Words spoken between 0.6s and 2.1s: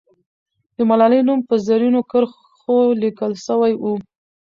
د ملالۍ نوم په زرینو